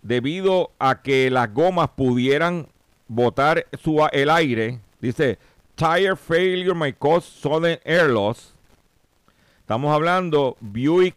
[0.00, 2.68] debido a que las gomas pudieran
[3.08, 3.66] botar
[4.12, 4.78] el aire.
[5.00, 5.40] Dice,
[5.74, 8.54] tire failure may cause sudden air loss.
[9.58, 11.16] Estamos hablando Buick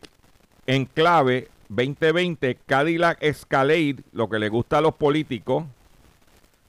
[0.66, 5.66] Enclave 2020, Cadillac Escalade, lo que le gusta a los políticos.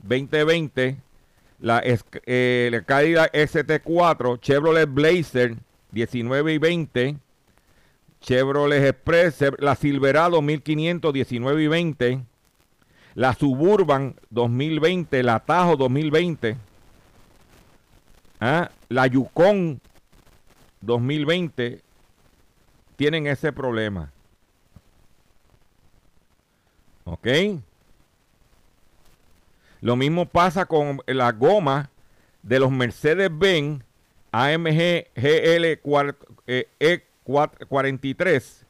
[0.08, 0.96] 2020,
[1.60, 5.56] la, eh, la Cadillac ST4, Chevrolet Blazer
[5.92, 7.16] 19 y 20,
[8.20, 12.20] Chevrolet Express, la Silverado 1500 19 y 20,
[13.14, 16.56] la Suburban 2020, la Tajo 2020,
[18.40, 19.80] ah, la Yukon
[20.82, 21.80] 2020
[22.96, 24.12] tienen ese problema.
[27.04, 27.26] ¿Ok?
[29.80, 31.90] Lo mismo pasa con la goma
[32.42, 33.82] de los Mercedes-Benz
[34.32, 38.64] AMG GL cuar- eh, E43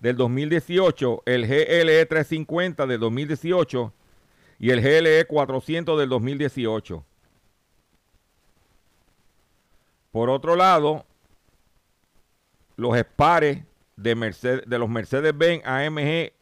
[0.00, 3.92] del 2018, el GLE 350 del 2018
[4.58, 7.04] y el GLE 400 del 2018.
[10.10, 11.06] Por otro lado,
[12.76, 13.64] los espares
[13.96, 16.32] de, Mercedes, de los Mercedes-Benz AMG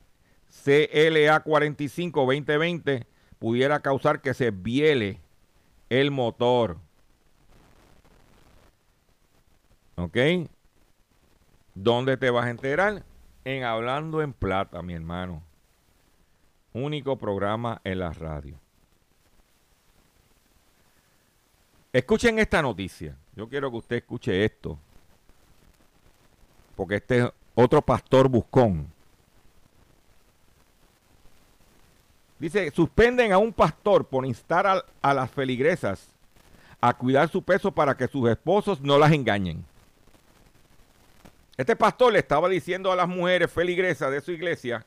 [0.65, 3.07] CLA 45 2020
[3.41, 5.19] pudiera causar que se viele
[5.89, 6.77] el motor.
[9.97, 10.17] ¿Ok?
[11.75, 13.03] ¿Dónde te vas a enterar?
[13.45, 15.43] En Hablando en Plata, mi hermano.
[16.73, 18.61] Único programa en la radio.
[21.93, 23.17] Escuchen esta noticia.
[23.35, 24.79] Yo quiero que usted escuche esto.
[26.77, 28.93] Porque este es otro pastor buscón.
[32.41, 34.67] Dice, suspenden a un pastor por instar
[35.03, 36.09] a, las feligresas
[36.81, 39.63] a cuidar su peso para que sus esposos no las engañen.
[41.59, 44.87] Este pastor le estaba diciendo a las mujeres feligresas de su iglesia,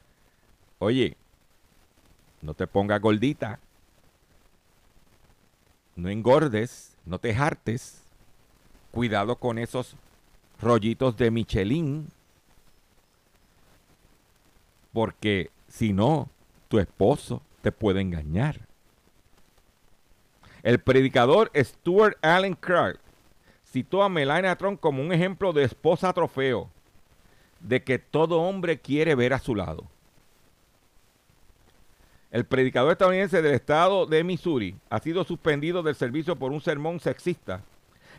[0.80, 1.16] oye,
[2.42, 3.60] no te pongas gordita,
[5.96, 8.02] no engordes, no te hartes,
[8.90, 9.96] cuidado con esos
[10.60, 12.08] rollitos de Michelin,
[14.92, 16.30] porque Si no,
[16.74, 18.62] tu esposo te puede engañar.
[20.64, 23.00] El predicador Stuart Allen Clark
[23.64, 26.72] citó a Melania Trump como un ejemplo de esposa trofeo,
[27.60, 29.84] de que todo hombre quiere ver a su lado.
[32.32, 37.00] El predicador estadounidense del estado de Missouri ha sido suspendido del servicio por un sermón
[37.00, 37.62] sexista,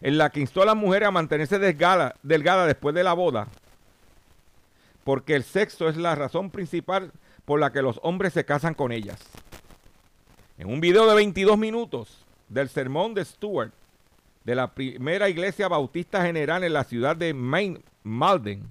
[0.01, 3.49] en la que instó a las mujeres a mantenerse delgada, delgada después de la boda,
[5.03, 7.11] porque el sexo es la razón principal
[7.45, 9.21] por la que los hombres se casan con ellas.
[10.59, 13.73] En un video de 22 minutos del sermón de Stewart,
[14.45, 18.71] de la primera iglesia bautista general en la ciudad de Maine, Malden,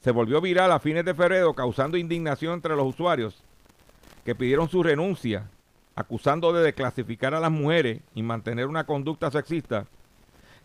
[0.00, 3.42] se volvió viral a fines de febrero, causando indignación entre los usuarios
[4.24, 5.48] que pidieron su renuncia,
[5.94, 9.86] acusando de desclasificar a las mujeres y mantener una conducta sexista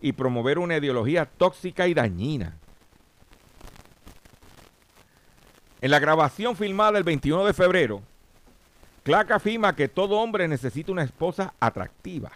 [0.01, 2.57] y promover una ideología tóxica y dañina.
[5.81, 8.01] En la grabación filmada el 21 de febrero,
[9.03, 12.31] Clark afirma que todo hombre necesita una esposa atractiva,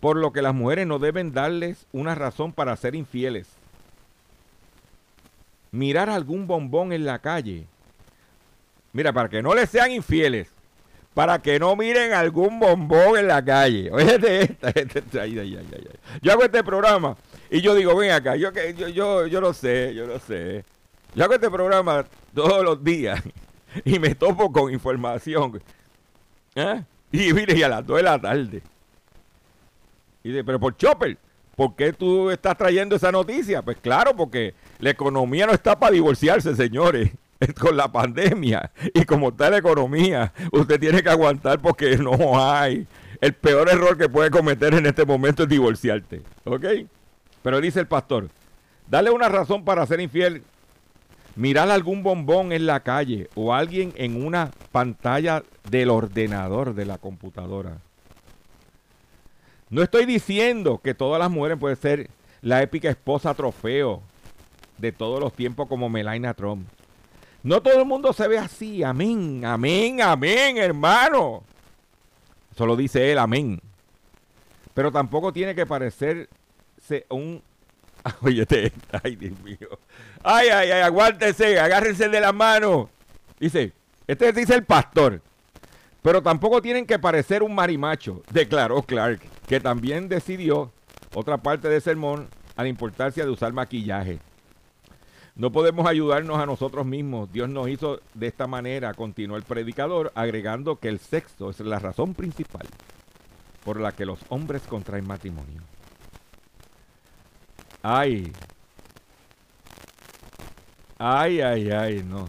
[0.00, 3.46] por lo que las mujeres no deben darles una razón para ser infieles.
[5.70, 7.66] Mirar algún bombón en la calle.
[8.94, 10.48] Mira, para que no les sean infieles,
[11.12, 13.90] para que no miren algún bombón en la calle.
[13.92, 15.26] Oye, esta, esta.
[15.26, 17.16] Yo hago este programa
[17.50, 20.64] y yo digo, ven acá, yo, yo, yo, yo lo sé, yo lo sé.
[21.14, 22.04] Yo hago este programa
[22.34, 23.22] todos los días
[23.84, 25.60] y me topo con información.
[26.54, 26.82] ¿eh?
[27.10, 28.62] Y mire, y a las 2 de la tarde.
[30.22, 31.16] Y dice, pero por Chopper,
[31.56, 33.62] ¿por qué tú estás trayendo esa noticia?
[33.62, 37.10] Pues claro, porque la economía no está para divorciarse, señores.
[37.40, 42.44] Es Con la pandemia y como está la economía, usted tiene que aguantar porque no
[42.44, 42.84] hay.
[43.20, 46.22] El peor error que puede cometer en este momento es divorciarte.
[46.42, 46.64] ¿Ok?
[47.42, 48.28] Pero dice el pastor,
[48.88, 50.42] dale una razón para ser infiel
[51.38, 56.98] mirar algún bombón en la calle o alguien en una pantalla del ordenador de la
[56.98, 57.78] computadora.
[59.70, 62.10] No estoy diciendo que todas las mujeres pueden ser
[62.42, 64.02] la épica esposa trofeo
[64.78, 66.66] de todos los tiempos como Melania Trump.
[67.44, 68.82] No todo el mundo se ve así.
[68.82, 71.44] Amén, amén, amén, hermano.
[72.52, 73.60] Eso lo dice él, amén.
[74.74, 77.40] Pero tampoco tiene que parecerse un
[78.22, 78.46] Oye,
[79.02, 79.78] ay, Dios mío.
[80.22, 82.88] Ay, ay, ay, aguántense, agárrense de las manos.
[83.38, 83.72] Dice,
[84.06, 85.20] este dice el pastor.
[86.02, 90.72] Pero tampoco tienen que parecer un marimacho, declaró Clark, que también decidió
[91.14, 94.18] otra parte del sermón a la importancia de usar maquillaje.
[95.34, 97.32] No podemos ayudarnos a nosotros mismos.
[97.32, 101.78] Dios nos hizo de esta manera, continuó el predicador, agregando que el sexo es la
[101.78, 102.66] razón principal
[103.64, 105.60] por la que los hombres contraen matrimonio.
[107.90, 108.30] Ay.
[110.98, 112.28] Ay, ay, ay, no.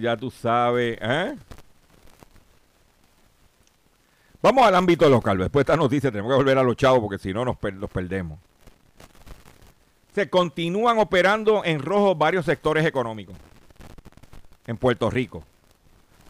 [0.00, 1.36] Ya- tú sabes, ¿eh?
[4.40, 5.38] Vamos al ámbito local.
[5.38, 7.90] Después de esta noticia tenemos que volver a los chavos porque si no nos los
[7.90, 8.38] perdemos.
[10.14, 13.36] Se continúan operando en rojo varios sectores económicos
[14.68, 15.42] en Puerto Rico.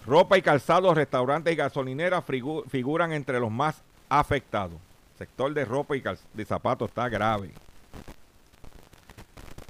[0.07, 4.79] Ropa y calzado, restaurantes y gasolineras figu- figuran entre los más afectados.
[5.17, 6.03] Sector de ropa y
[6.35, 7.53] de zapatos está grave.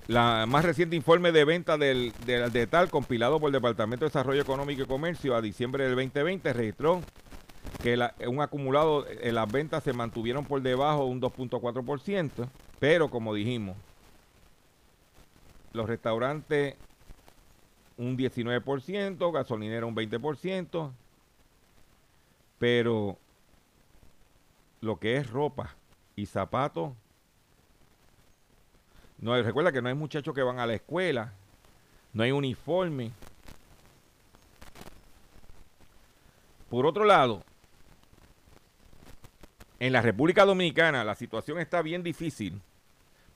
[0.09, 4.11] La más reciente informe de venta del, del de tal compilado por el Departamento de
[4.11, 7.03] Desarrollo Económico y Comercio a diciembre del 2020 registró
[7.83, 13.35] que un acumulado en las ventas se mantuvieron por debajo de un 2.4%, pero como
[13.35, 13.77] dijimos,
[15.73, 16.77] los restaurantes
[17.97, 20.93] un 19%, gasolinera un 20%,
[22.59, 23.19] pero
[24.81, 25.75] lo que es ropa
[26.15, 26.93] y zapatos,
[29.19, 31.33] no recuerda que no hay muchachos que van a la escuela,
[32.13, 33.13] no hay uniforme.
[36.69, 37.43] Por otro lado,
[39.79, 42.61] en la República Dominicana la situación está bien difícil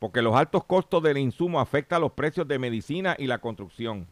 [0.01, 4.07] porque los altos costos del insumo afectan los precios de medicina y la construcción.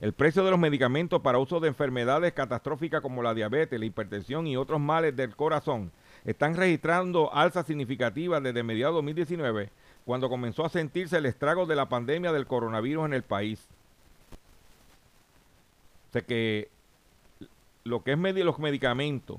[0.00, 4.46] El precio de los medicamentos para uso de enfermedades catastróficas como la diabetes, la hipertensión
[4.46, 5.90] y otros males del corazón
[6.24, 9.70] están registrando alzas significativas desde mediados de 2019,
[10.04, 13.66] cuando comenzó a sentirse el estrago de la pandemia del coronavirus en el país.
[16.08, 16.68] O sea que
[17.84, 19.38] lo que es los medicamentos,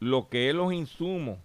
[0.00, 1.38] lo que es los insumos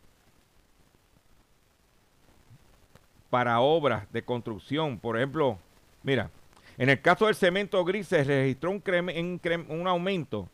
[3.30, 5.58] para obras de construcción, por ejemplo,
[6.04, 6.30] mira,
[6.78, 10.48] en el caso del cemento gris se registró un aumento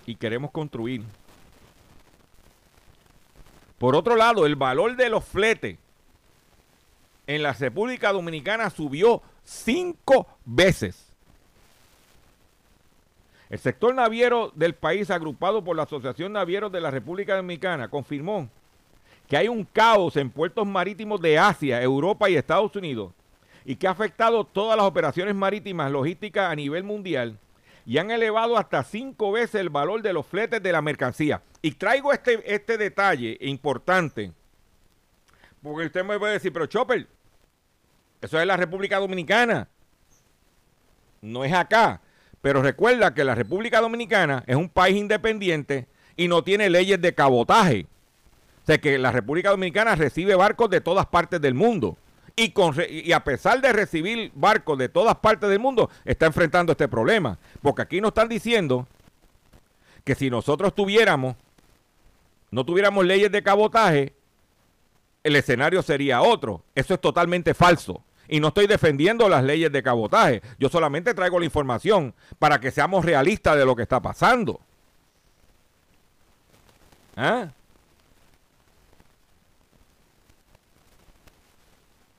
[0.07, 1.03] Y queremos construir.
[3.77, 5.77] Por otro lado, el valor de los fletes
[7.27, 11.10] en la República Dominicana subió cinco veces.
[13.51, 18.49] El sector naviero del país, agrupado por la Asociación Navieros de la República Dominicana, confirmó
[19.27, 23.11] que hay un caos en puertos marítimos de Asia, Europa y Estados Unidos
[23.65, 27.37] y que ha afectado todas las operaciones marítimas logísticas a nivel mundial
[27.85, 31.41] y han elevado hasta cinco veces el valor de los fletes de la mercancía.
[31.61, 34.31] Y traigo este, este detalle importante,
[35.61, 37.05] porque usted me puede decir, pero Chopper,
[38.21, 39.67] eso es la República Dominicana,
[41.19, 41.99] no es acá.
[42.41, 45.87] Pero recuerda que la República Dominicana es un país independiente
[46.17, 47.85] y no tiene leyes de cabotaje.
[48.63, 51.97] O sea que la República Dominicana recibe barcos de todas partes del mundo.
[52.35, 52.53] Y,
[52.89, 57.37] y a pesar de recibir barcos de todas partes del mundo, está enfrentando este problema.
[57.61, 58.87] Porque aquí nos están diciendo
[60.03, 61.35] que si nosotros tuviéramos,
[62.49, 64.13] no tuviéramos leyes de cabotaje,
[65.23, 66.63] el escenario sería otro.
[66.73, 68.03] Eso es totalmente falso.
[68.31, 70.41] Y no estoy defendiendo las leyes de cabotaje.
[70.57, 74.61] Yo solamente traigo la información para que seamos realistas de lo que está pasando.
[77.17, 77.49] ¿Ah?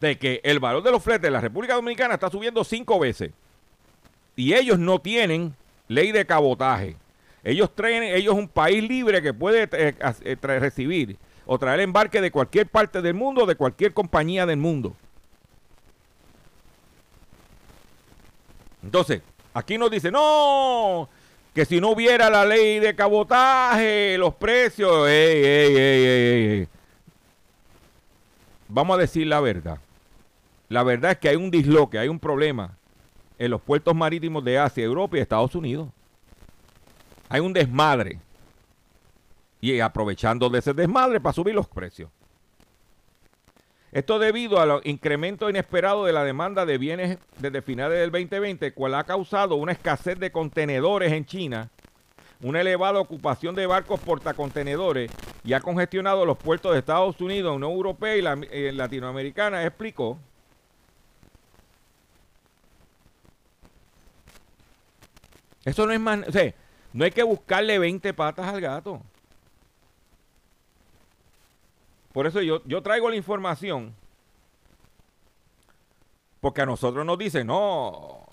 [0.01, 3.33] De que el valor de los fletes de la República Dominicana está subiendo cinco veces.
[4.37, 5.57] Y ellos no tienen
[5.89, 6.95] ley de cabotaje.
[7.43, 9.95] Ellos traen, ellos un país libre que puede eh,
[10.25, 14.95] eh, recibir o traer embarque de cualquier parte del mundo, de cualquier compañía del mundo.
[18.83, 19.23] Entonces,
[19.55, 21.09] aquí nos dice, no,
[21.55, 26.69] que si no hubiera la ley de cabotaje, los precios, ey, ey, ey,
[28.69, 29.79] vamos a decir la verdad.
[30.69, 32.77] La verdad es que hay un disloque, hay un problema
[33.39, 35.89] en los puertos marítimos de Asia, Europa y Estados Unidos.
[37.29, 38.19] Hay un desmadre.
[39.61, 42.11] Y aprovechando de ese desmadre para subir los precios.
[43.93, 48.95] Esto debido al incremento inesperado de la demanda de bienes desde finales del 2020, cual
[48.95, 51.69] ha causado una escasez de contenedores en China,
[52.41, 55.11] una elevada ocupación de barcos portacontenedores
[55.45, 60.19] y ha congestionado los puertos de Estados Unidos, Unión Europea y eh, Latinoamericana, explicó.
[65.67, 66.55] Eso no es más, o sea,
[66.95, 69.03] no hay que buscarle 20 patas al gato.
[72.13, 73.95] Por eso yo, yo traigo la información.
[76.41, 78.27] Porque a nosotros nos dicen, no,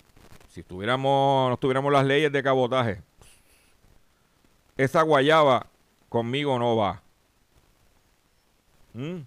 [0.48, 3.02] si tuviéramos, no tuviéramos las leyes de cabotaje,
[4.76, 5.66] esa guayaba
[6.08, 7.02] conmigo no va.
[8.92, 9.20] ¿Mm?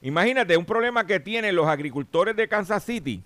[0.00, 3.22] Imagínate un problema que tienen los agricultores de Kansas City,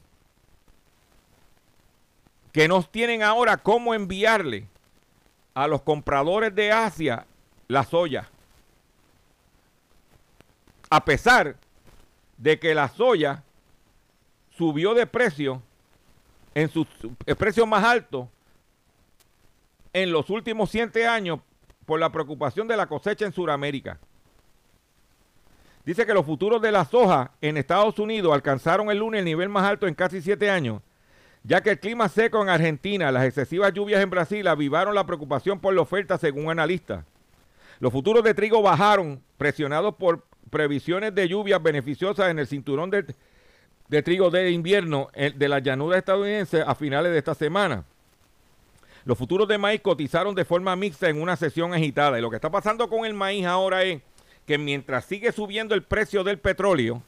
[2.51, 4.67] que nos tienen ahora cómo enviarle
[5.53, 7.27] a los compradores de Asia
[7.69, 8.29] la soya.
[10.91, 11.57] A pesar
[12.37, 13.43] de que la soya
[14.51, 15.63] subió de precio
[16.55, 16.87] en su
[17.39, 18.29] precio más alto
[19.93, 21.41] en los últimos siete años
[21.87, 23.99] por la preocupación de la cosecha en Sudamérica.
[25.85, 29.49] Dice que los futuros de la soja en Estados Unidos alcanzaron el lunes el nivel
[29.49, 30.81] más alto en casi siete años,
[31.43, 35.59] ya que el clima seco en Argentina, las excesivas lluvias en Brasil avivaron la preocupación
[35.59, 37.05] por la oferta según analistas.
[37.83, 44.03] Los futuros de trigo bajaron, presionados por previsiones de lluvias beneficiosas en el cinturón de,
[44.05, 47.85] trigo de invierno de la llanura estadounidense a finales de esta semana.
[49.05, 52.17] Los futuros de maíz cotizaron de forma mixta en una sesión agitada.
[52.21, 54.01] Y lo que está pasando con el maíz ahora es
[54.47, 57.03] que mientras sigue subiendo el precio del petróleo,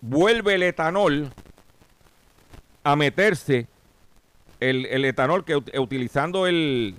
[0.00, 1.30] vuelve el etanol
[2.84, 3.66] a meterse,
[4.60, 6.94] el, el etanol que utilizando el,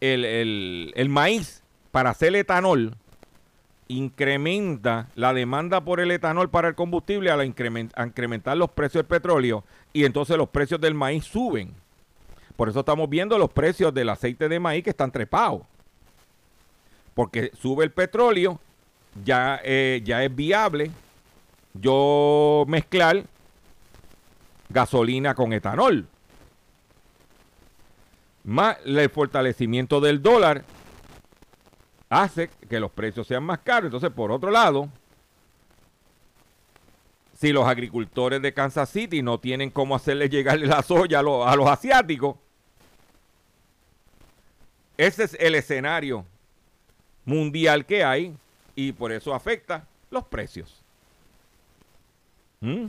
[0.00, 2.96] el, maíz para hacer etanol
[3.88, 9.64] incrementa la demanda por el etanol para el combustible al incrementar los precios del petróleo
[9.92, 11.74] y entonces los precios del maíz suben.
[12.56, 15.62] Por eso estamos viendo los precios del aceite de maíz que están trepados.
[17.14, 18.60] Porque sube el petróleo,
[19.24, 20.90] ya, eh, ya es viable
[21.74, 23.24] yo mezclar
[24.68, 26.06] gasolina con etanol.
[28.44, 30.64] Más el fortalecimiento del dólar
[32.08, 33.86] hace que los precios sean más caros.
[33.86, 34.88] Entonces, por otro lado,
[37.40, 41.68] si los agricultores de Kansas City no tienen cómo hacerle llegar la soya a los,
[41.68, 42.36] asiáticos,
[44.98, 46.26] ese es el escenario
[47.24, 48.36] mundial que hay
[48.74, 50.82] y por eso afecta los precios.
[52.60, 52.88] ¿Mm?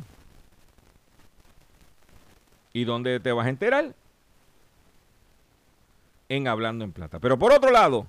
[2.74, 3.94] ¿Y dónde te vas a enterar?
[6.32, 7.20] En Hablando en Plata.
[7.20, 8.08] Pero por otro lado,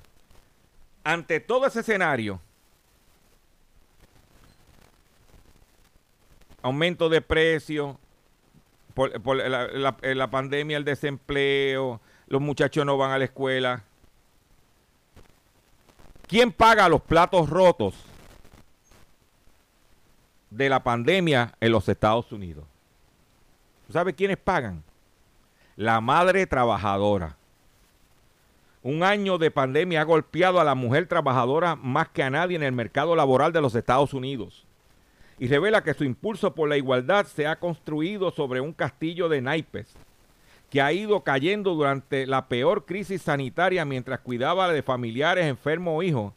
[1.03, 2.41] ante todo ese escenario,
[6.63, 7.97] aumento de precios,
[8.95, 13.83] por, la, la- pandemia, el desempleo, los muchachos no van a la escuela.
[16.29, 17.95] ¿Quién paga los platos rotos
[20.51, 22.65] de la pandemia en los Estados Unidos?
[23.89, 24.85] ¿Tú sabes quiénes pagan?
[25.75, 27.37] La madre trabajadora.
[28.83, 32.65] Un año de pandemia ha golpeado a la mujer trabajadora más que a nadie en
[32.65, 34.67] el mercado laboral de los Estados Unidos.
[35.39, 39.41] Y revela que su impulso por la igualdad se ha construido sobre un castillo de
[39.41, 39.95] naipes
[40.69, 46.03] que ha ido cayendo durante la peor crisis sanitaria mientras cuidaba de familiares enfermos o
[46.03, 46.33] hijos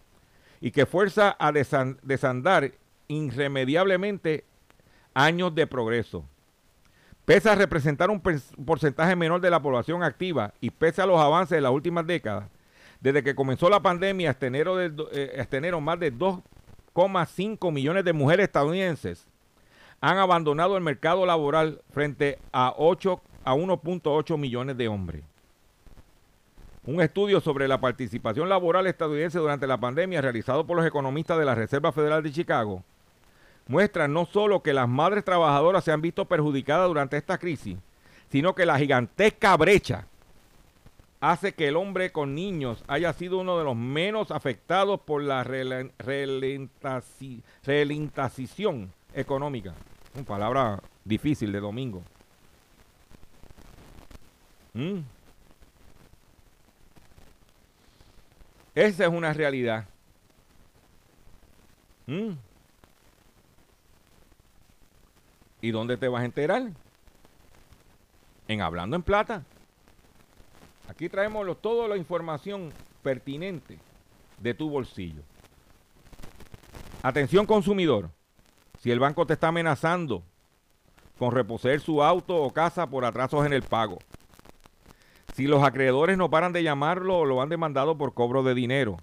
[0.60, 2.74] y que fuerza a desan- desandar
[3.08, 4.44] irremediablemente
[5.14, 6.26] años de progreso.
[7.26, 11.58] Pese a representar un porcentaje menor de la población activa y pese a los avances
[11.58, 12.50] de las últimas décadas,
[13.02, 18.46] desde que comenzó la pandemia hasta enero, del eh, más de 2,5 millones de mujeres
[18.46, 19.28] estadounidenses
[20.02, 25.24] han abandonado el mercado laboral frente a 8 a 1.8 millones de hombres.
[26.86, 31.46] Un estudio sobre la participación laboral estadounidense durante la pandemia realizado por los economistas de
[31.46, 32.84] la Reserva Federal de Chicago
[33.68, 37.78] muestra no solo que las madres trabajadoras se han visto perjudicadas durante esta crisis,
[38.32, 40.08] sino que la gigantesca brecha
[41.22, 45.44] hace que el hombre con niños haya sido uno de los menos afectados por la
[45.44, 49.74] relen- relentaci- relentacición económica.
[50.14, 52.04] Una palabra difícil de domingo.
[54.74, 55.00] Mm.
[58.76, 59.86] Esa es una realidad.
[62.08, 62.32] Mm.
[65.66, 66.62] ¿Y dónde te vas a enterar?
[68.48, 69.44] En Hablando en Plata.
[70.88, 73.80] Aquí traemos los- toda la información pertinente
[74.38, 75.24] de tu bolsillo.
[77.02, 78.12] Atención consumidor.
[78.80, 80.22] Si el banco te está amenazando
[81.18, 83.98] con reposeer su auto o casa por atrasos en el pago.
[85.34, 88.98] Si los acreedores no paran de llamarlo o lo han demandado por cobro de dinero.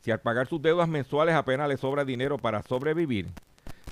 [0.00, 3.28] Si al pagar sus deudas mensuales apenas le sobra dinero para sobrevivir,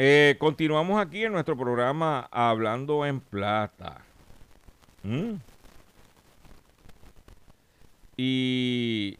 [0.00, 4.00] Eh, continuamos aquí en nuestro programa Hablando en Plata.
[5.02, 5.32] ¿Mm?
[8.16, 9.18] Y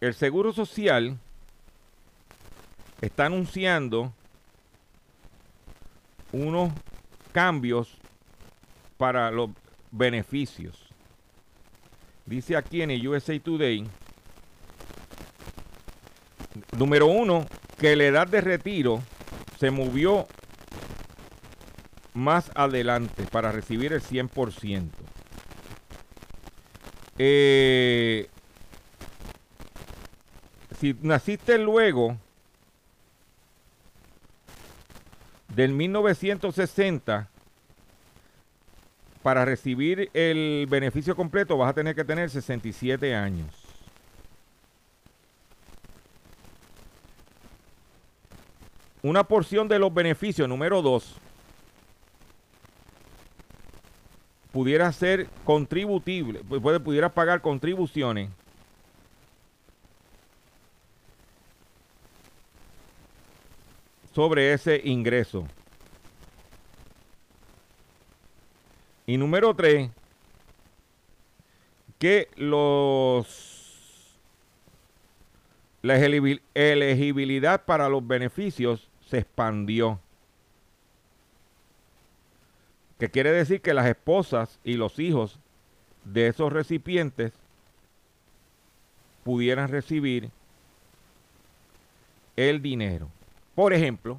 [0.00, 1.16] el Seguro Social
[3.00, 4.12] está anunciando
[6.32, 6.72] unos
[7.30, 7.96] cambios
[8.96, 9.50] para los
[9.92, 10.88] beneficios.
[12.26, 13.86] Dice aquí en el USA Today,
[16.76, 17.46] número uno,
[17.78, 19.02] que la edad de retiro
[19.58, 20.26] se movió
[22.12, 24.88] más adelante para recibir el 100%.
[27.18, 28.28] Eh,
[30.78, 32.16] si naciste luego
[35.48, 37.28] del 1960,
[39.24, 43.63] para recibir el beneficio completo vas a tener que tener 67 años.
[49.04, 51.14] Una porción de los beneficios, número dos,
[54.50, 58.30] pudiera ser contributible, pu- puede, pudiera pagar contribuciones
[64.14, 65.46] sobre ese ingreso.
[69.06, 69.90] Y número tres,
[71.98, 73.50] que los
[75.82, 80.00] la elegibil- elegibilidad para los beneficios se expandió.
[82.98, 85.38] Que quiere decir que las esposas y los hijos
[86.04, 87.32] de esos recipientes
[89.22, 90.30] pudieran recibir
[92.36, 93.08] el dinero.
[93.54, 94.18] Por ejemplo,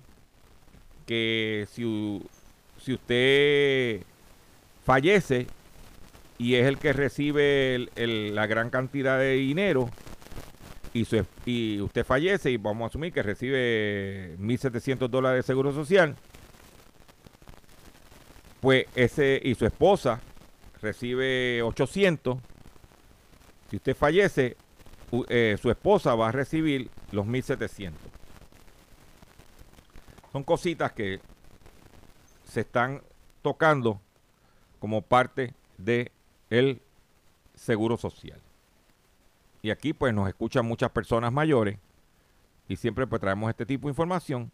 [1.06, 2.24] que si,
[2.82, 4.02] si usted
[4.86, 5.48] fallece
[6.38, 9.89] y es el que recibe la gran cantidad de dinero
[10.96, 15.74] y, su y usted fallece y vamos a asumir que recibe 1.700 dólares de seguro
[15.74, 16.16] social,
[18.62, 20.22] pues ese y su esposa
[20.82, 22.38] recibe 800,
[23.70, 24.56] si usted fallece,
[25.28, 27.91] eh, su esposa va a recibir los 1.700.
[30.32, 31.20] Son cositas que
[32.46, 33.02] se están
[33.41, 34.00] tocando
[34.80, 36.10] como parte de
[37.54, 38.45] seguro social.
[39.66, 41.80] Y aquí pues nos escuchan muchas personas mayores
[42.68, 44.51] y siempre pues traemos este tipo de información.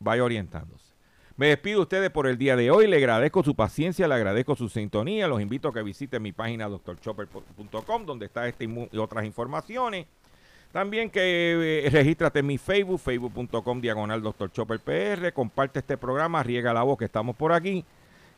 [0.00, 0.92] Vaya orientándose.
[1.36, 2.88] Me despido de ustedes por el día de hoy.
[2.88, 5.28] Le agradezco su paciencia, le agradezco su sintonía.
[5.28, 10.06] Los invito a que visiten mi página drchopper.com donde está mu- y otras informaciones.
[10.72, 14.50] También que eh, regístrate en mi Facebook, facebook.com diagonal Dr.
[14.50, 15.32] Chopper PR.
[15.32, 17.84] Comparte este programa, riega la voz que estamos por aquí.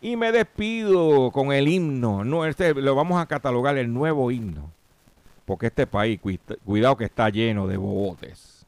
[0.03, 2.25] Y me despido con el himno.
[2.25, 4.71] No, este lo vamos a catalogar el nuevo himno.
[5.45, 8.65] Porque este país, cuida- cuidado que está lleno de bobotes.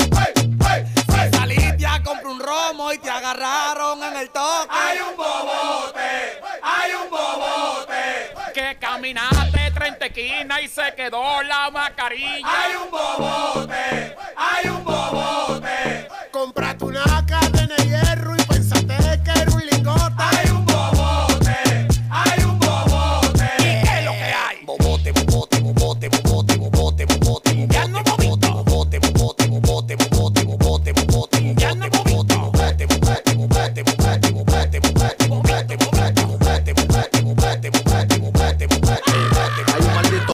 [0.00, 4.68] Si saliste a comprar un romo y te agarraron en el toque.
[4.70, 8.52] Hay un bobote, hay un bobote.
[8.54, 12.46] Que caminaste 30 esquinas y se quedó la mascarilla.
[12.46, 14.16] Hay un bobote,